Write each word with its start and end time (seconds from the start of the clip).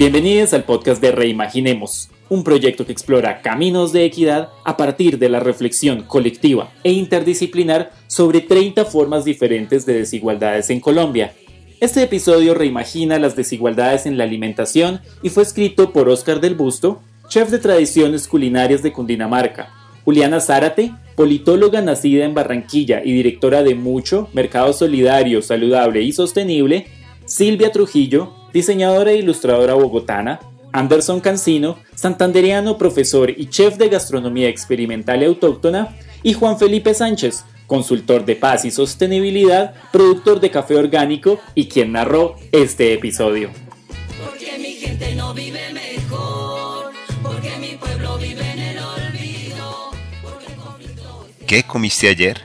Bienvenidos 0.00 0.54
al 0.54 0.64
podcast 0.64 1.02
de 1.02 1.12
Reimaginemos, 1.12 2.08
un 2.30 2.42
proyecto 2.42 2.86
que 2.86 2.92
explora 2.92 3.42
caminos 3.42 3.92
de 3.92 4.06
equidad 4.06 4.48
a 4.64 4.78
partir 4.78 5.18
de 5.18 5.28
la 5.28 5.40
reflexión 5.40 6.04
colectiva 6.04 6.72
e 6.82 6.92
interdisciplinar 6.92 7.90
sobre 8.06 8.40
30 8.40 8.86
formas 8.86 9.26
diferentes 9.26 9.84
de 9.84 9.92
desigualdades 9.92 10.70
en 10.70 10.80
Colombia. 10.80 11.34
Este 11.80 12.02
episodio 12.02 12.54
reimagina 12.54 13.18
las 13.18 13.36
desigualdades 13.36 14.06
en 14.06 14.16
la 14.16 14.24
alimentación 14.24 15.02
y 15.22 15.28
fue 15.28 15.42
escrito 15.42 15.92
por 15.92 16.08
Oscar 16.08 16.40
del 16.40 16.54
Busto, 16.54 17.02
chef 17.28 17.50
de 17.50 17.58
tradiciones 17.58 18.26
culinarias 18.26 18.82
de 18.82 18.94
Cundinamarca, 18.94 19.68
Juliana 20.06 20.40
Zárate, 20.40 20.92
politóloga 21.14 21.82
nacida 21.82 22.24
en 22.24 22.32
Barranquilla 22.32 23.02
y 23.04 23.12
directora 23.12 23.62
de 23.62 23.74
Mucho, 23.74 24.30
Mercado 24.32 24.72
Solidario, 24.72 25.42
Saludable 25.42 26.00
y 26.00 26.12
Sostenible, 26.14 26.86
Silvia 27.30 27.70
Trujillo, 27.70 28.34
diseñadora 28.52 29.12
e 29.12 29.18
ilustradora 29.18 29.74
bogotana, 29.74 30.40
Anderson 30.72 31.20
Cancino, 31.20 31.78
santanderiano, 31.94 32.76
profesor 32.76 33.30
y 33.30 33.46
chef 33.46 33.76
de 33.76 33.88
gastronomía 33.88 34.48
experimental 34.48 35.22
y 35.22 35.26
autóctona, 35.26 35.96
y 36.24 36.32
Juan 36.32 36.58
Felipe 36.58 36.92
Sánchez, 36.92 37.44
consultor 37.68 38.24
de 38.24 38.34
paz 38.34 38.64
y 38.64 38.72
sostenibilidad, 38.72 39.74
productor 39.92 40.40
de 40.40 40.50
café 40.50 40.74
orgánico 40.74 41.38
y 41.54 41.68
quien 41.68 41.92
narró 41.92 42.34
este 42.50 42.94
episodio. 42.94 43.50
Porque 44.24 44.58
mi 44.58 44.72
gente 44.72 45.14
no 45.14 45.32
vive 45.32 45.72
mejor, 45.72 46.90
porque 47.22 47.56
mi 47.60 47.76
pueblo 47.76 48.18
vive 48.18 48.50
en 48.50 48.58
el 48.58 48.78
olvido, 48.78 49.90
porque 50.20 50.46
el 50.46 50.54
conflicto 50.56 51.20
hoy 51.20 51.32
se 51.38 51.46
¿Qué 51.46 51.62
comiste 51.62 52.08
ayer? 52.08 52.40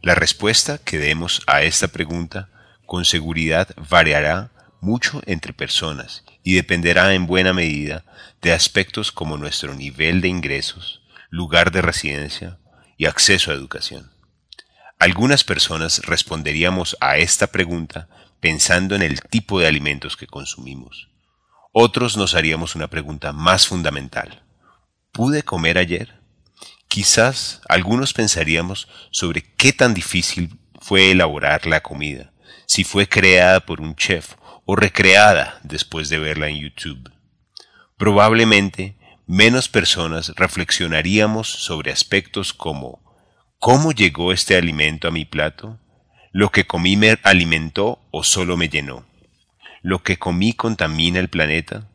La 0.00 0.14
respuesta 0.14 0.78
que 0.78 0.98
demos 0.98 1.42
a 1.46 1.64
esta 1.64 1.88
pregunta 1.88 2.48
con 2.88 3.04
seguridad 3.04 3.68
variará 3.90 4.50
mucho 4.80 5.20
entre 5.26 5.52
personas 5.52 6.24
y 6.42 6.54
dependerá 6.54 7.12
en 7.12 7.26
buena 7.26 7.52
medida 7.52 8.02
de 8.40 8.54
aspectos 8.54 9.12
como 9.12 9.36
nuestro 9.36 9.74
nivel 9.74 10.22
de 10.22 10.28
ingresos, 10.28 11.02
lugar 11.28 11.70
de 11.70 11.82
residencia 11.82 12.56
y 12.96 13.04
acceso 13.04 13.50
a 13.50 13.54
educación. 13.54 14.10
Algunas 14.98 15.44
personas 15.44 16.00
responderíamos 16.06 16.96
a 17.00 17.18
esta 17.18 17.48
pregunta 17.48 18.08
pensando 18.40 18.94
en 18.94 19.02
el 19.02 19.20
tipo 19.20 19.60
de 19.60 19.66
alimentos 19.66 20.16
que 20.16 20.26
consumimos. 20.26 21.10
Otros 21.72 22.16
nos 22.16 22.34
haríamos 22.34 22.74
una 22.74 22.88
pregunta 22.88 23.34
más 23.34 23.66
fundamental. 23.66 24.44
¿Pude 25.12 25.42
comer 25.42 25.76
ayer? 25.76 26.22
Quizás 26.88 27.60
algunos 27.68 28.14
pensaríamos 28.14 28.88
sobre 29.10 29.42
qué 29.42 29.74
tan 29.74 29.92
difícil 29.92 30.58
fue 30.80 31.10
elaborar 31.10 31.66
la 31.66 31.82
comida, 31.82 32.32
si 32.68 32.84
fue 32.84 33.08
creada 33.08 33.60
por 33.60 33.80
un 33.80 33.96
chef 33.96 34.34
o 34.66 34.76
recreada 34.76 35.58
después 35.62 36.10
de 36.10 36.18
verla 36.18 36.48
en 36.48 36.58
YouTube. 36.58 37.10
Probablemente 37.96 38.94
menos 39.26 39.70
personas 39.70 40.34
reflexionaríamos 40.36 41.48
sobre 41.48 41.90
aspectos 41.90 42.52
como 42.52 43.00
¿cómo 43.58 43.92
llegó 43.92 44.32
este 44.32 44.54
alimento 44.54 45.08
a 45.08 45.10
mi 45.10 45.24
plato? 45.24 45.80
¿Lo 46.30 46.50
que 46.50 46.66
comí 46.66 46.98
me 46.98 47.18
alimentó 47.22 48.00
o 48.10 48.22
solo 48.22 48.58
me 48.58 48.68
llenó? 48.68 49.06
¿Lo 49.80 50.02
que 50.02 50.18
comí 50.18 50.52
contamina 50.52 51.20
el 51.20 51.28
planeta? 51.28 51.88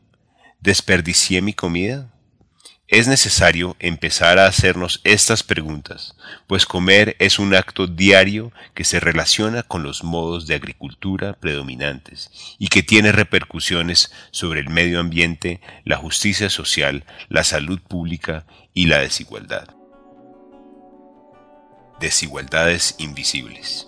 ¿Desperdicié 0.59 1.43
mi 1.43 1.53
comida? 1.53 2.12
Es 2.93 3.07
necesario 3.07 3.75
empezar 3.79 4.37
a 4.37 4.45
hacernos 4.45 5.01
estas 5.03 5.41
preguntas, 5.41 6.15
pues 6.45 6.67
comer 6.67 7.15
es 7.17 7.39
un 7.39 7.55
acto 7.55 7.87
diario 7.87 8.51
que 8.75 8.83
se 8.83 8.99
relaciona 8.99 9.63
con 9.63 9.81
los 9.81 10.03
modos 10.03 10.45
de 10.45 10.53
agricultura 10.53 11.33
predominantes 11.33 12.29
y 12.59 12.67
que 12.67 12.83
tiene 12.83 13.11
repercusiones 13.11 14.13
sobre 14.29 14.59
el 14.59 14.69
medio 14.69 14.99
ambiente, 14.99 15.59
la 15.85 15.97
justicia 15.97 16.51
social, 16.51 17.03
la 17.29 17.43
salud 17.43 17.81
pública 17.81 18.45
y 18.75 18.85
la 18.85 18.99
desigualdad. 18.99 19.69
Desigualdades 21.99 22.93
invisibles. 22.99 23.87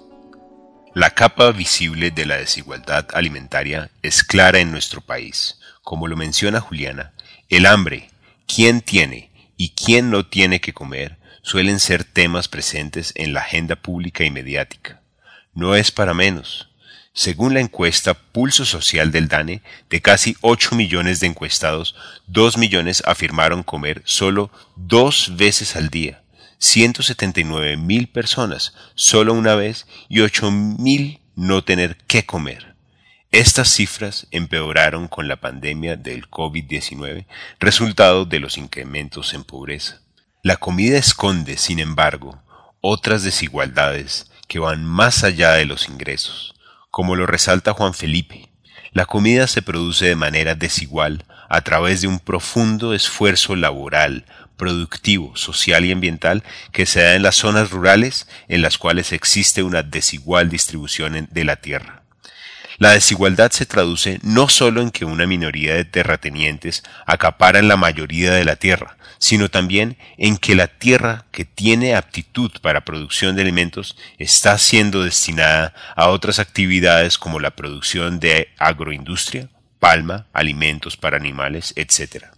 La 0.96 1.12
capa 1.12 1.52
visible 1.52 2.10
de 2.10 2.26
la 2.26 2.38
desigualdad 2.38 3.06
alimentaria 3.14 3.92
es 4.02 4.24
clara 4.24 4.58
en 4.58 4.72
nuestro 4.72 5.02
país. 5.02 5.60
Como 5.84 6.08
lo 6.08 6.18
menciona 6.18 6.60
Juliana, 6.60 7.14
el 7.50 7.68
hambre, 7.68 8.10
quién 8.48 8.82
tiene 8.82 9.32
y 9.58 9.70
quién 9.70 10.10
no 10.10 10.26
tiene 10.26 10.62
que 10.62 10.74
comer 10.74 11.18
suelen 11.42 11.80
ser 11.80 12.04
temas 12.04 12.48
presentes 12.48 13.14
en 13.16 13.34
la 13.34 13.42
agenda 13.42 13.76
pública 13.76 14.24
y 14.24 14.32
mediática. 14.32 15.02
No 15.54 15.76
es 15.76 15.92
para 15.92 16.14
menos. 16.14 16.70
Según 17.14 17.54
la 17.54 17.62
encuesta 17.62 18.14
Pulso 18.14 18.66
Social 18.66 19.12
del 19.12 19.30
DANE, 19.30 19.62
de 19.90 20.02
casi 20.02 20.36
8 20.42 20.76
millones 20.76 21.22
de 21.22 21.28
encuestados, 21.28 21.96
2 22.28 22.58
millones 22.58 23.04
afirmaron 23.06 23.64
comer 23.64 24.02
solo 24.06 24.52
dos 24.76 25.38
veces 25.38 25.78
al 25.78 25.90
día, 25.90 26.24
179 26.58 27.78
mil 27.78 28.08
personas 28.08 28.74
solo 28.96 29.34
una 29.34 29.56
vez 29.56 29.88
y 30.10 30.22
8 30.22 30.52
mil 30.52 31.22
no 31.36 31.64
tener 31.64 31.96
qué 32.08 32.26
comer. 32.26 32.75
Estas 33.36 33.68
cifras 33.68 34.28
empeoraron 34.32 35.10
con 35.10 35.28
la 35.28 35.36
pandemia 35.36 35.98
del 35.98 36.30
COVID-19, 36.30 37.26
resultado 37.60 38.24
de 38.24 38.40
los 38.40 38.58
incrementos 38.58 39.34
en 39.34 39.44
pobreza. 39.44 40.00
La 40.42 40.56
comida 40.56 40.98
esconde, 40.98 41.58
sin 41.58 41.80
embargo, 41.80 42.42
otras 42.80 43.24
desigualdades 43.24 44.32
que 44.48 44.60
van 44.60 44.86
más 44.86 45.26
allá 45.26 45.52
de 45.52 45.66
los 45.66 45.90
ingresos. 45.90 46.56
Como 46.92 47.18
lo 47.18 47.26
resalta 47.26 47.74
Juan 47.74 47.94
Felipe, 47.94 48.54
la 48.94 49.06
comida 49.06 49.48
se 49.48 49.62
produce 49.62 50.06
de 50.06 50.16
manera 50.16 50.56
desigual 50.56 51.26
a 51.50 51.60
través 51.60 52.00
de 52.00 52.08
un 52.08 52.20
profundo 52.20 52.94
esfuerzo 52.94 53.58
laboral, 53.58 54.24
productivo, 54.56 55.36
social 55.36 55.84
y 55.84 55.92
ambiental 55.92 56.42
que 56.72 56.86
se 56.86 57.02
da 57.02 57.16
en 57.16 57.24
las 57.24 57.36
zonas 57.36 57.72
rurales 57.72 58.30
en 58.48 58.62
las 58.62 58.78
cuales 58.78 59.12
existe 59.12 59.62
una 59.62 59.84
desigual 59.84 60.50
distribución 60.50 61.28
de 61.30 61.44
la 61.44 61.58
tierra. 61.58 62.05
La 62.78 62.92
desigualdad 62.92 63.52
se 63.52 63.66
traduce 63.66 64.20
no 64.22 64.50
solo 64.50 64.82
en 64.82 64.92
que 64.92 65.06
una 65.06 65.26
minoría 65.26 65.76
de 65.76 65.86
terratenientes 65.86 66.84
acaparan 67.06 67.70
la 67.70 67.78
mayoría 67.78 68.34
de 68.34 68.44
la 68.44 68.58
tierra, 68.58 68.98
sino 69.18 69.50
también 69.50 69.98
en 70.18 70.38
que 70.38 70.56
la 70.56 70.68
tierra 70.68 71.26
que 71.32 71.46
tiene 71.46 71.96
aptitud 71.96 72.52
para 72.62 72.84
producción 72.84 73.36
de 73.36 73.44
alimentos 73.44 73.98
está 74.18 74.58
siendo 74.58 75.04
destinada 75.04 75.74
a 75.96 76.10
otras 76.10 76.40
actividades 76.40 77.18
como 77.18 77.40
la 77.40 77.52
producción 77.52 78.20
de 78.20 78.50
agroindustria, 78.58 79.48
palma, 79.80 80.28
alimentos 80.34 80.98
para 80.98 81.16
animales, 81.16 81.74
etc. 81.78 82.35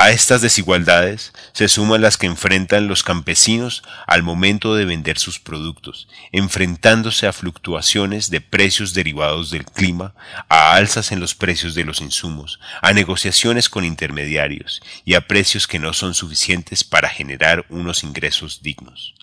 A 0.00 0.12
estas 0.12 0.40
desigualdades 0.40 1.34
se 1.52 1.68
suman 1.68 2.00
las 2.00 2.16
que 2.16 2.24
enfrentan 2.26 2.88
los 2.88 3.02
campesinos 3.02 3.82
al 4.06 4.22
momento 4.22 4.74
de 4.74 4.86
vender 4.86 5.18
sus 5.18 5.38
productos, 5.38 6.08
enfrentándose 6.32 7.26
a 7.26 7.34
fluctuaciones 7.34 8.30
de 8.30 8.40
precios 8.40 8.94
derivados 8.94 9.50
del 9.50 9.66
clima, 9.66 10.14
a 10.48 10.72
alzas 10.72 11.12
en 11.12 11.20
los 11.20 11.34
precios 11.34 11.74
de 11.74 11.84
los 11.84 12.00
insumos, 12.00 12.60
a 12.80 12.94
negociaciones 12.94 13.68
con 13.68 13.84
intermediarios 13.84 14.80
y 15.04 15.16
a 15.16 15.26
precios 15.26 15.66
que 15.66 15.78
no 15.78 15.92
son 15.92 16.14
suficientes 16.14 16.82
para 16.82 17.10
generar 17.10 17.66
unos 17.68 18.02
ingresos 18.02 18.62
dignos. 18.62 19.14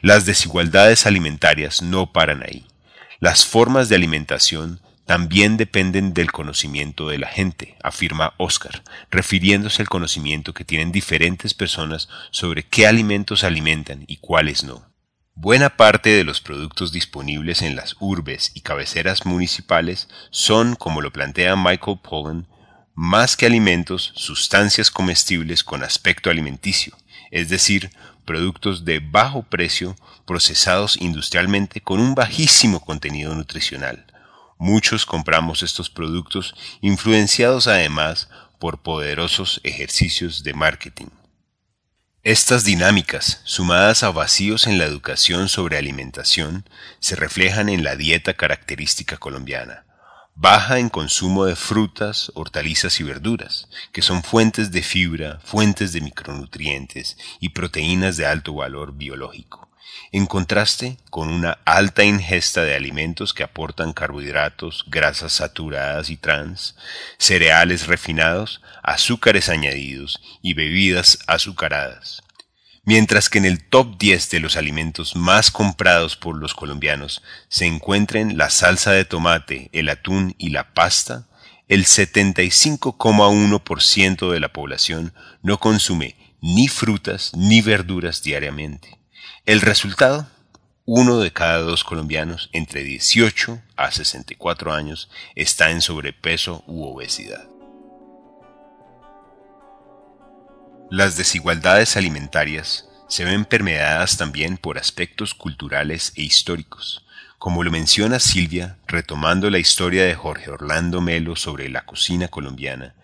Las 0.00 0.24
desigualdades 0.24 1.04
alimentarias 1.04 1.82
no 1.82 2.10
paran 2.14 2.42
ahí. 2.42 2.64
Las 3.20 3.44
formas 3.44 3.90
de 3.90 3.96
alimentación 3.96 4.80
también 5.06 5.56
dependen 5.56 6.12
del 6.12 6.32
conocimiento 6.32 7.08
de 7.08 7.18
la 7.18 7.28
gente, 7.28 7.76
afirma 7.82 8.34
Oscar, 8.38 8.82
refiriéndose 9.10 9.80
al 9.80 9.88
conocimiento 9.88 10.52
que 10.52 10.64
tienen 10.64 10.90
diferentes 10.90 11.54
personas 11.54 12.08
sobre 12.32 12.64
qué 12.64 12.88
alimentos 12.88 13.44
alimentan 13.44 14.04
y 14.08 14.16
cuáles 14.16 14.64
no. 14.64 14.84
Buena 15.34 15.76
parte 15.76 16.10
de 16.10 16.24
los 16.24 16.40
productos 16.40 16.92
disponibles 16.92 17.62
en 17.62 17.76
las 17.76 17.94
urbes 18.00 18.50
y 18.54 18.62
cabeceras 18.62 19.26
municipales 19.26 20.08
son, 20.30 20.74
como 20.74 21.00
lo 21.00 21.12
plantea 21.12 21.54
Michael 21.54 22.00
Pollan, 22.02 22.48
más 22.94 23.36
que 23.36 23.46
alimentos, 23.46 24.12
sustancias 24.16 24.90
comestibles 24.90 25.62
con 25.62 25.84
aspecto 25.84 26.30
alimenticio, 26.30 26.96
es 27.30 27.48
decir, 27.48 27.90
productos 28.24 28.84
de 28.84 28.98
bajo 28.98 29.42
precio 29.44 29.94
procesados 30.26 30.96
industrialmente 31.00 31.80
con 31.80 32.00
un 32.00 32.14
bajísimo 32.14 32.80
contenido 32.80 33.34
nutricional. 33.34 34.06
Muchos 34.58 35.04
compramos 35.04 35.62
estos 35.62 35.90
productos 35.90 36.54
influenciados 36.80 37.66
además 37.66 38.30
por 38.58 38.82
poderosos 38.82 39.60
ejercicios 39.64 40.44
de 40.44 40.54
marketing. 40.54 41.08
Estas 42.22 42.64
dinámicas, 42.64 43.42
sumadas 43.44 44.02
a 44.02 44.10
vacíos 44.10 44.66
en 44.66 44.78
la 44.78 44.84
educación 44.84 45.48
sobre 45.48 45.76
alimentación, 45.76 46.68
se 47.00 47.16
reflejan 47.16 47.68
en 47.68 47.84
la 47.84 47.96
dieta 47.96 48.34
característica 48.34 49.18
colombiana, 49.18 49.84
baja 50.34 50.78
en 50.78 50.88
consumo 50.88 51.44
de 51.44 51.54
frutas, 51.54 52.32
hortalizas 52.34 52.98
y 52.98 53.04
verduras, 53.04 53.68
que 53.92 54.00
son 54.00 54.22
fuentes 54.22 54.72
de 54.72 54.82
fibra, 54.82 55.38
fuentes 55.44 55.92
de 55.92 56.00
micronutrientes 56.00 57.18
y 57.40 57.50
proteínas 57.50 58.16
de 58.16 58.26
alto 58.26 58.54
valor 58.54 58.94
biológico 58.94 59.66
en 60.12 60.26
contraste 60.26 60.98
con 61.10 61.28
una 61.28 61.58
alta 61.64 62.04
ingesta 62.04 62.64
de 62.64 62.74
alimentos 62.74 63.32
que 63.34 63.42
aportan 63.42 63.92
carbohidratos, 63.92 64.84
grasas 64.88 65.32
saturadas 65.32 66.10
y 66.10 66.16
trans, 66.16 66.76
cereales 67.18 67.86
refinados, 67.86 68.62
azúcares 68.82 69.48
añadidos 69.48 70.20
y 70.42 70.54
bebidas 70.54 71.18
azucaradas. 71.26 72.22
Mientras 72.84 73.28
que 73.28 73.38
en 73.38 73.46
el 73.46 73.64
top 73.64 73.98
10 73.98 74.30
de 74.30 74.38
los 74.38 74.56
alimentos 74.56 75.16
más 75.16 75.50
comprados 75.50 76.16
por 76.16 76.36
los 76.36 76.54
colombianos 76.54 77.20
se 77.48 77.66
encuentren 77.66 78.38
la 78.38 78.48
salsa 78.48 78.92
de 78.92 79.04
tomate, 79.04 79.70
el 79.72 79.88
atún 79.88 80.36
y 80.38 80.50
la 80.50 80.72
pasta, 80.72 81.26
el 81.66 81.84
75,1% 81.84 84.30
de 84.30 84.38
la 84.38 84.52
población 84.52 85.12
no 85.42 85.58
consume 85.58 86.14
ni 86.40 86.68
frutas 86.68 87.32
ni 87.34 87.60
verduras 87.60 88.22
diariamente. 88.22 88.96
El 89.44 89.60
resultado, 89.60 90.26
uno 90.84 91.18
de 91.18 91.32
cada 91.32 91.58
dos 91.58 91.82
colombianos 91.82 92.48
entre 92.52 92.84
18 92.84 93.60
a 93.76 93.90
64 93.90 94.72
años 94.72 95.10
está 95.34 95.70
en 95.70 95.80
sobrepeso 95.82 96.62
u 96.66 96.84
obesidad. 96.84 97.48
Las 100.90 101.16
desigualdades 101.16 101.96
alimentarias 101.96 102.88
se 103.08 103.24
ven 103.24 103.44
permeadas 103.44 104.16
también 104.16 104.56
por 104.56 104.78
aspectos 104.78 105.34
culturales 105.34 106.12
e 106.14 106.22
históricos, 106.22 107.04
como 107.38 107.64
lo 107.64 107.70
menciona 107.70 108.20
Silvia 108.20 108.78
retomando 108.86 109.50
la 109.50 109.58
historia 109.58 110.04
de 110.04 110.14
Jorge 110.14 110.50
Orlando 110.50 111.00
Melo 111.00 111.34
sobre 111.34 111.68
la 111.68 111.84
cocina 111.84 112.28
colombiana. 112.28 112.94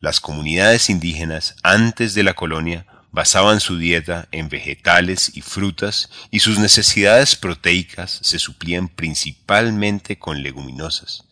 Las 0.00 0.20
comunidades 0.20 0.88
indígenas 0.90 1.56
antes 1.62 2.14
de 2.14 2.22
la 2.22 2.34
colonia 2.34 2.86
basaban 3.10 3.60
su 3.60 3.78
dieta 3.78 4.28
en 4.32 4.48
vegetales 4.48 5.32
y 5.34 5.42
frutas 5.42 6.10
y 6.30 6.40
sus 6.40 6.58
necesidades 6.58 7.36
proteicas 7.36 8.20
se 8.22 8.38
suplían 8.38 8.88
principalmente 8.88 10.18
con 10.18 10.42
leguminosas. 10.42 11.24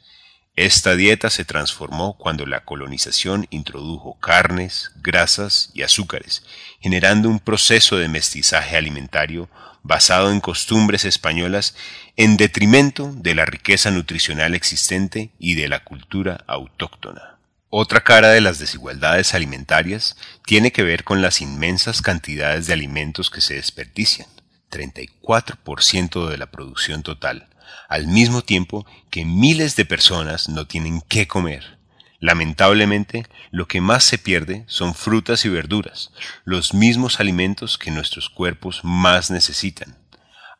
Esta 0.56 0.96
dieta 0.96 1.28
se 1.28 1.44
transformó 1.44 2.16
cuando 2.16 2.46
la 2.46 2.64
colonización 2.64 3.46
introdujo 3.50 4.18
carnes, 4.20 4.90
grasas 5.02 5.70
y 5.74 5.82
azúcares, 5.82 6.44
generando 6.80 7.28
un 7.28 7.40
proceso 7.40 7.98
de 7.98 8.08
mestizaje 8.08 8.74
alimentario 8.74 9.50
basado 9.82 10.32
en 10.32 10.40
costumbres 10.40 11.04
españolas 11.04 11.76
en 12.16 12.38
detrimento 12.38 13.12
de 13.12 13.34
la 13.34 13.44
riqueza 13.44 13.90
nutricional 13.90 14.54
existente 14.54 15.30
y 15.38 15.54
de 15.54 15.68
la 15.68 15.84
cultura 15.84 16.42
autóctona. 16.46 17.35
Otra 17.68 18.02
cara 18.02 18.28
de 18.28 18.40
las 18.40 18.60
desigualdades 18.60 19.34
alimentarias 19.34 20.16
tiene 20.44 20.70
que 20.70 20.84
ver 20.84 21.02
con 21.02 21.20
las 21.20 21.40
inmensas 21.40 22.00
cantidades 22.00 22.68
de 22.68 22.72
alimentos 22.72 23.28
que 23.28 23.40
se 23.40 23.54
desperdician, 23.54 24.28
34% 24.70 26.28
de 26.28 26.38
la 26.38 26.46
producción 26.46 27.02
total, 27.02 27.48
al 27.88 28.06
mismo 28.06 28.42
tiempo 28.42 28.86
que 29.10 29.24
miles 29.24 29.74
de 29.74 29.84
personas 29.84 30.48
no 30.48 30.68
tienen 30.68 31.02
qué 31.08 31.26
comer. 31.26 31.78
Lamentablemente, 32.20 33.26
lo 33.50 33.66
que 33.66 33.80
más 33.80 34.04
se 34.04 34.18
pierde 34.18 34.64
son 34.68 34.94
frutas 34.94 35.44
y 35.44 35.48
verduras, 35.48 36.12
los 36.44 36.72
mismos 36.72 37.18
alimentos 37.18 37.78
que 37.78 37.90
nuestros 37.90 38.30
cuerpos 38.30 38.80
más 38.84 39.30
necesitan. 39.32 39.98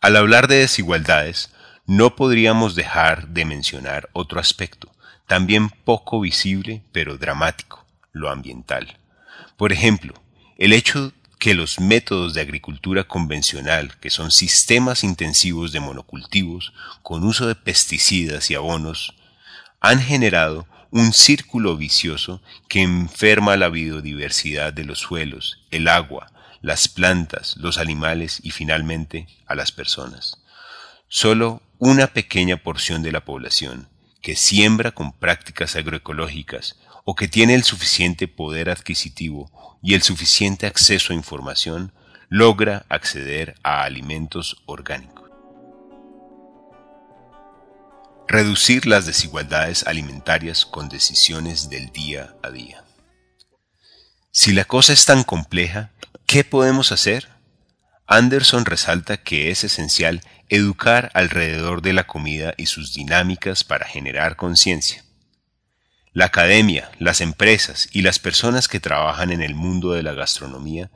Al 0.00 0.16
hablar 0.16 0.48
de 0.48 0.56
desigualdades, 0.56 1.50
no 1.86 2.16
podríamos 2.16 2.74
dejar 2.74 3.28
de 3.28 3.44
mencionar 3.44 4.10
otro 4.12 4.40
aspecto, 4.40 4.92
también 5.26 5.70
poco 5.70 6.20
visible 6.20 6.82
pero 6.92 7.18
dramático, 7.18 7.84
lo 8.12 8.30
ambiental. 8.30 8.98
Por 9.56 9.72
ejemplo, 9.72 10.14
el 10.58 10.72
hecho 10.72 11.12
que 11.38 11.54
los 11.54 11.80
métodos 11.80 12.34
de 12.34 12.40
agricultura 12.40 13.04
convencional, 13.04 13.98
que 13.98 14.10
son 14.10 14.30
sistemas 14.30 15.04
intensivos 15.04 15.72
de 15.72 15.80
monocultivos 15.80 16.72
con 17.02 17.24
uso 17.24 17.46
de 17.46 17.54
pesticidas 17.54 18.50
y 18.50 18.54
abonos, 18.54 19.14
han 19.80 20.00
generado 20.00 20.66
un 20.90 21.12
círculo 21.12 21.76
vicioso 21.76 22.40
que 22.68 22.80
enferma 22.80 23.56
la 23.56 23.68
biodiversidad 23.68 24.72
de 24.72 24.84
los 24.84 25.00
suelos, 25.00 25.60
el 25.70 25.88
agua, 25.88 26.32
las 26.62 26.88
plantas, 26.88 27.56
los 27.58 27.78
animales 27.78 28.40
y 28.42 28.50
finalmente 28.50 29.26
a 29.46 29.54
las 29.54 29.72
personas. 29.72 30.38
Solo 31.08 31.62
una 31.78 32.06
pequeña 32.06 32.56
porción 32.56 33.02
de 33.02 33.12
la 33.12 33.24
población, 33.24 33.88
que 34.22 34.36
siembra 34.36 34.92
con 34.92 35.12
prácticas 35.12 35.76
agroecológicas 35.76 36.76
o 37.04 37.14
que 37.14 37.28
tiene 37.28 37.54
el 37.54 37.62
suficiente 37.62 38.28
poder 38.28 38.70
adquisitivo 38.70 39.78
y 39.82 39.94
el 39.94 40.02
suficiente 40.02 40.66
acceso 40.66 41.12
a 41.12 41.16
información, 41.16 41.92
logra 42.28 42.84
acceder 42.88 43.54
a 43.62 43.84
alimentos 43.84 44.62
orgánicos. 44.66 45.30
Reducir 48.26 48.86
las 48.86 49.06
desigualdades 49.06 49.86
alimentarias 49.86 50.66
con 50.66 50.88
decisiones 50.88 51.70
del 51.70 51.92
día 51.92 52.34
a 52.42 52.50
día. 52.50 52.82
Si 54.32 54.52
la 54.52 54.64
cosa 54.64 54.92
es 54.92 55.04
tan 55.04 55.22
compleja, 55.22 55.92
¿qué 56.26 56.42
podemos 56.42 56.90
hacer? 56.90 57.35
Anderson 58.08 58.64
resalta 58.64 59.16
que 59.16 59.50
es 59.50 59.64
esencial 59.64 60.20
educar 60.48 61.10
alrededor 61.14 61.82
de 61.82 61.92
la 61.92 62.06
comida 62.06 62.54
y 62.56 62.66
sus 62.66 62.94
dinámicas 62.94 63.64
para 63.64 63.86
generar 63.86 64.36
conciencia. 64.36 65.04
La 66.12 66.26
academia, 66.26 66.90
las 67.00 67.20
empresas 67.20 67.88
y 67.92 68.02
las 68.02 68.20
personas 68.20 68.68
que 68.68 68.80
trabajan 68.80 69.32
en 69.32 69.42
el 69.42 69.56
mundo 69.56 69.92
de 69.92 70.04
la 70.04 70.14
gastronomía 70.14 70.90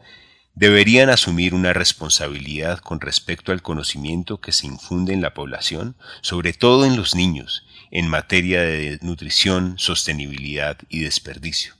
deberían 0.55 1.11
asumir 1.11 1.53
una 1.53 1.73
responsabilidad 1.73 2.79
con 2.79 3.01
respecto 3.01 3.51
al 3.51 3.61
conocimiento 3.61 4.41
que 4.41 4.53
se 4.53 4.69
infunde 4.69 5.13
en 5.13 5.21
la 5.21 5.35
población, 5.35 5.97
sobre 6.23 6.53
todo 6.53 6.85
en 6.85 6.97
los 6.97 7.17
niños, 7.17 7.67
en 7.91 8.09
materia 8.09 8.63
de 8.63 8.99
nutrición, 9.03 9.75
sostenibilidad 9.79 10.79
y 10.89 11.01
desperdicio. 11.01 11.80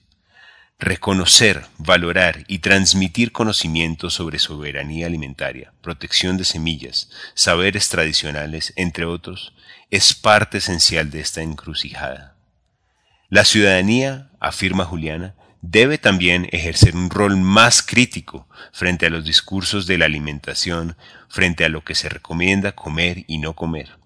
Reconocer, 0.83 1.67
valorar 1.77 2.45
y 2.49 2.61
transmitir 2.61 3.33
conocimiento 3.33 4.09
sobre 4.09 4.39
soberanía 4.39 5.09
alimentaria, 5.09 5.75
protección 5.83 6.39
de 6.39 6.47
semillas, 6.47 7.11
saberes 7.35 7.91
tradicionales, 7.91 8.73
entre 8.77 9.05
otros, 9.05 9.53
es 9.91 10.15
parte 10.15 10.57
esencial 10.57 11.11
de 11.11 11.21
esta 11.21 11.43
encrucijada. 11.43 12.35
La 13.29 13.45
ciudadanía, 13.45 14.31
afirma 14.41 14.87
Juliana, 14.87 15.35
debe 15.61 15.99
también 15.99 16.49
ejercer 16.51 16.97
un 16.97 17.11
rol 17.11 17.37
más 17.37 17.83
crítico 17.83 18.49
frente 18.73 19.05
a 19.05 19.11
los 19.11 19.27
discursos 19.27 19.87
de 19.87 19.99
la 19.99 20.07
alimentación, 20.07 20.97
frente 21.29 21.67
a 21.67 21.69
lo 21.69 21.85
que 21.85 21.95
se 21.95 22.09
recomienda 22.09 22.73
comer 22.73 23.25
y 23.27 23.37
no 23.37 23.55
comer. 23.55 23.99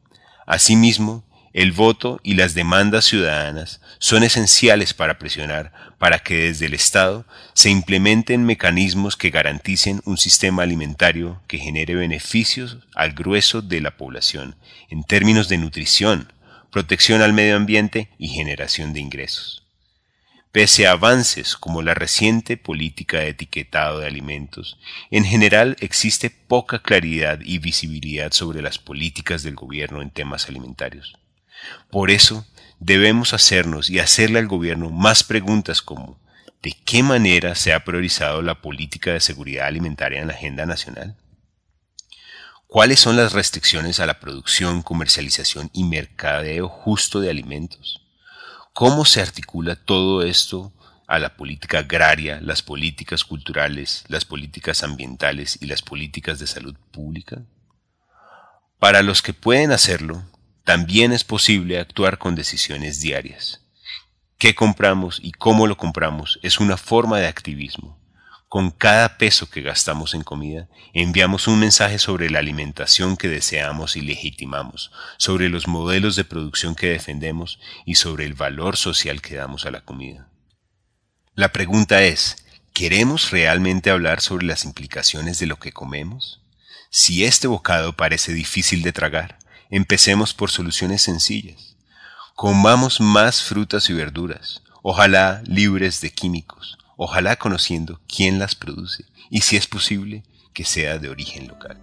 Asimismo, 0.45 1.25
el 1.55 1.71
voto 1.71 2.21
y 2.25 2.35
las 2.35 2.55
demandas 2.55 3.05
ciudadanas 3.05 3.81
son 3.99 4.25
esenciales 4.25 4.93
para 4.93 5.19
presionar 5.21 5.73
para 5.99 6.19
que 6.19 6.35
desde 6.35 6.67
el 6.67 6.75
Estado 6.75 7.25
se 7.55 7.71
implementen 7.71 8.45
mecanismos 8.45 9.17
que 9.17 9.31
garanticen 9.31 10.03
un 10.05 10.19
sistema 10.19 10.65
alimentario 10.65 11.41
que 11.47 11.59
genere 11.59 11.95
beneficios 11.95 12.79
al 12.95 13.13
grueso 13.13 13.63
de 13.63 13.81
la 13.81 13.97
población 13.97 14.57
en 14.91 15.05
términos 15.05 15.49
de 15.49 15.59
nutrición, 15.59 16.33
protección 16.73 17.23
al 17.23 17.33
medio 17.33 17.55
ambiente 17.55 18.11
y 18.19 18.29
generación 18.29 18.93
de 18.93 19.01
ingresos. 19.01 19.63
Pese 20.51 20.89
a 20.89 20.93
avances 20.93 21.57
como 21.57 21.83
la 21.83 21.95
reciente 21.95 22.57
política 22.57 23.19
de 23.19 23.29
etiquetado 23.29 24.01
de 24.01 24.09
alimentos, 24.09 24.77
en 25.13 25.25
general 25.25 25.77
existe 25.79 26.31
poca 26.31 26.81
claridad 26.81 27.39
y 27.45 27.59
visibilidad 27.59 28.33
sobre 28.33 28.61
las 28.61 28.79
políticas 28.79 29.45
del 29.45 29.55
gobierno 29.55 30.03
en 30.03 30.11
temas 30.11 30.49
alimentarios. 30.49 31.17
Por 31.91 32.11
eso 32.11 32.47
debemos 32.79 33.33
hacernos 33.33 33.91
y 33.91 33.99
hacerle 33.99 34.39
al 34.39 34.49
gobierno 34.49 34.91
más 34.91 35.25
preguntas 35.25 35.83
como 35.83 36.19
¿de 36.63 36.73
qué 36.85 37.03
manera 37.03 37.55
se 37.55 37.73
ha 37.73 37.85
priorizado 37.85 38.43
la 38.43 38.61
política 38.61 39.13
de 39.13 39.21
seguridad 39.21 39.67
alimentaria 39.67 40.21
en 40.21 40.29
la 40.29 40.35
agenda 40.35 40.67
nacional? 40.67 41.17
¿Cuáles 42.67 42.99
son 42.99 43.17
las 43.17 43.33
restricciones 43.33 44.01
a 44.01 44.07
la 44.07 44.19
producción, 44.19 44.83
comercialización 44.83 45.71
y 45.73 45.85
mercadeo 45.85 46.69
justo 46.69 47.21
de 47.21 47.31
alimentos? 47.31 48.01
¿Cómo 48.73 49.05
se 49.05 49.21
articula 49.21 49.77
todo 49.77 50.23
esto 50.23 50.73
a 51.07 51.19
la 51.19 51.37
política 51.37 51.79
agraria, 51.81 52.41
las 52.41 52.63
políticas 52.63 53.23
culturales, 53.23 54.05
las 54.09 54.25
políticas 54.25 54.83
ambientales 54.83 55.59
y 55.61 55.67
las 55.67 55.83
políticas 55.83 56.41
de 56.41 56.49
salud 56.49 56.75
pública? 56.91 57.43
Para 58.81 59.03
los 59.03 59.23
que 59.23 59.33
pueden 59.35 59.71
hacerlo, 59.71 60.25
también 60.65 61.13
es 61.13 61.25
posible 61.25 61.79
actuar 61.79 62.19
con 62.19 62.35
decisiones 62.35 63.01
diarias. 63.01 63.61
qué 64.39 64.55
compramos 64.55 65.21
y 65.23 65.33
cómo 65.33 65.67
lo 65.67 65.77
compramos 65.77 66.39
es 66.43 66.59
una 66.59 66.77
forma 66.77 67.19
de 67.19 67.27
activismo. 67.27 67.99
Con 68.49 68.71
cada 68.71 69.17
peso 69.17 69.49
que 69.49 69.63
gastamos 69.63 70.15
en 70.15 70.23
comida, 70.23 70.69
enviamos 70.93 71.49
un 71.49 71.59
mensaje 71.61 71.99
sobre 71.99 72.31
la 72.31 72.41
alimentación 72.41 73.17
que 73.17 73.29
deseamos 73.29 73.97
y 73.97 74.01
legitimamos, 74.01 74.91
sobre 75.19 75.49
los 75.49 75.67
modelos 75.67 76.15
de 76.17 76.25
producción 76.25 76.75
que 76.75 76.89
defendemos 76.89 77.59
y 77.87 77.95
sobre 77.95 78.27
el 78.27 78.35
valor 78.35 78.77
social 78.77 79.23
que 79.23 79.37
damos 79.37 79.67
a 79.67 79.71
la 79.71 79.81
comida. 79.81 80.29
La 81.35 81.53
pregunta 81.53 82.03
es, 82.03 82.45
¿queremos 82.73 83.31
realmente 83.31 83.91
hablar 83.91 84.21
sobre 84.21 84.47
las 84.47 84.65
implicaciones 84.65 85.39
de 85.39 85.47
lo 85.47 85.59
que 85.59 85.73
comemos? 85.73 86.41
Si 86.91 87.25
este 87.25 87.49
bocado 87.49 87.95
parece 87.95 88.33
difícil 88.33 88.83
de 88.83 88.93
tragar, 88.93 89.39
empecemos 89.77 90.33
por 90.35 90.53
soluciones 90.53 91.03
sencillas. 91.03 91.75
Comamos 92.37 93.01
más 93.01 93.43
frutas 93.43 93.91
y 93.91 93.93
verduras, 93.93 94.63
ojalá 94.83 95.43
libres 95.47 96.01
de 96.01 96.13
químicos, 96.13 96.79
ojalá 96.97 97.35
conociendo 97.35 98.01
quién 98.07 98.39
las 98.39 98.55
produce 98.55 99.05
y 99.31 99.41
si 99.41 99.57
es 99.57 99.67
posible 99.67 100.23
que 100.53 100.65
sea 100.65 100.99
de 100.99 101.09
origen 101.09 101.49
local. 101.49 101.77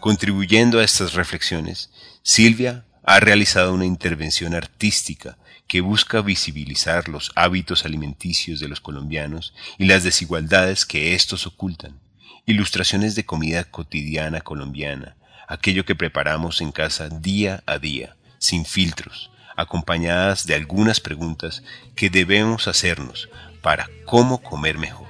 Contribuyendo 0.00 0.80
a 0.80 0.84
estas 0.84 1.14
reflexiones, 1.14 1.90
Silvia 2.24 2.84
ha 3.04 3.20
realizado 3.20 3.72
una 3.72 3.86
intervención 3.86 4.56
artística 4.56 5.38
que 5.68 5.80
busca 5.80 6.22
visibilizar 6.22 7.08
los 7.08 7.30
hábitos 7.36 7.84
alimenticios 7.84 8.58
de 8.58 8.66
los 8.66 8.80
colombianos 8.80 9.54
y 9.78 9.84
las 9.84 10.02
desigualdades 10.02 10.86
que 10.86 11.14
éstos 11.14 11.46
ocultan. 11.46 12.01
Ilustraciones 12.44 13.14
de 13.14 13.24
comida 13.24 13.62
cotidiana 13.62 14.40
colombiana, 14.40 15.16
aquello 15.46 15.84
que 15.84 15.94
preparamos 15.94 16.60
en 16.60 16.72
casa 16.72 17.08
día 17.08 17.62
a 17.66 17.78
día, 17.78 18.16
sin 18.38 18.64
filtros, 18.64 19.30
acompañadas 19.56 20.44
de 20.44 20.56
algunas 20.56 20.98
preguntas 20.98 21.62
que 21.94 22.10
debemos 22.10 22.66
hacernos 22.66 23.28
para 23.60 23.88
cómo 24.06 24.42
comer 24.42 24.76
mejor. 24.76 25.06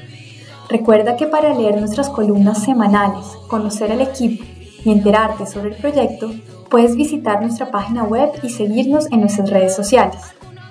Recuerda 0.69 1.17
que 1.17 1.27
para 1.27 1.53
leer 1.53 1.77
nuestras 1.77 2.09
columnas 2.09 2.63
semanales, 2.63 3.25
conocer 3.47 3.91
al 3.91 4.01
equipo 4.01 4.43
y 4.85 4.91
enterarte 4.91 5.45
sobre 5.45 5.71
el 5.71 5.75
proyecto, 5.75 6.31
puedes 6.71 6.95
visitar 6.95 7.39
nuestra 7.41 7.69
página 7.69 8.03
web 8.03 8.31
y 8.41 8.49
seguirnos 8.49 9.11
en 9.11 9.19
nuestras 9.19 9.49
redes 9.49 9.75
sociales. 9.75 10.21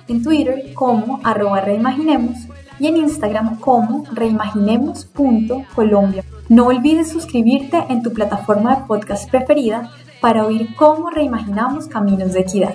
En 0.07 0.23
Twitter 0.23 0.73
como 0.73 1.19
arroba 1.23 1.61
reimaginemos 1.61 2.37
y 2.79 2.87
en 2.87 2.97
Instagram 2.97 3.59
como 3.59 4.05
reimaginemos.colombia. 4.11 6.23
No 6.49 6.65
olvides 6.65 7.11
suscribirte 7.11 7.85
en 7.89 8.01
tu 8.01 8.11
plataforma 8.11 8.75
de 8.75 8.81
podcast 8.87 9.29
preferida 9.29 9.91
para 10.19 10.43
oír 10.43 10.75
cómo 10.75 11.11
reimaginamos 11.11 11.85
caminos 11.85 12.33
de 12.33 12.39
equidad. 12.41 12.73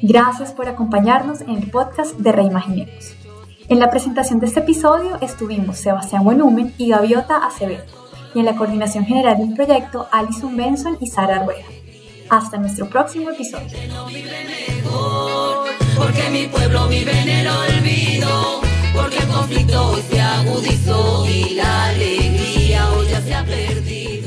Gracias 0.00 0.52
por 0.52 0.68
acompañarnos 0.68 1.42
en 1.42 1.50
el 1.50 1.70
podcast 1.70 2.16
de 2.16 2.32
Reimaginemos. 2.32 3.14
En 3.68 3.78
la 3.78 3.90
presentación 3.90 4.40
de 4.40 4.46
este 4.46 4.60
episodio 4.60 5.18
estuvimos 5.20 5.76
Sebastián 5.76 6.24
Buenumen 6.24 6.72
y 6.78 6.88
Gaviota 6.88 7.44
Acevedo, 7.44 7.84
y 8.34 8.38
en 8.38 8.46
la 8.46 8.56
coordinación 8.56 9.04
general 9.04 9.36
del 9.36 9.52
proyecto 9.54 10.06
Alison 10.10 10.56
Benson 10.56 10.96
y 11.00 11.08
Sara 11.08 11.44
Rueda. 11.44 11.66
Hasta 12.30 12.58
nuestro 12.58 12.88
próximo 12.88 13.30
episodio. 13.30 13.66
Porque 15.96 16.30
mi 16.30 16.46
pueblo 16.46 16.86
vive 16.88 17.12
en 17.22 17.28
el 17.28 17.48
olvido, 17.48 18.60
porque 18.94 19.18
el 19.18 19.28
conflicto 19.28 19.90
hoy 19.90 20.02
se 20.10 20.20
agudizó 20.20 21.26
y 21.26 21.54
la 21.54 21.86
alegría 21.86 22.90
hoy 22.92 23.08
ya 23.08 23.20
se 23.22 23.34
ha 23.34 23.44
perdido. 23.44 24.17